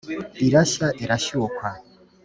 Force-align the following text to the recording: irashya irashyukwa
irashya 0.45 0.87
irashyukwa 1.03 1.69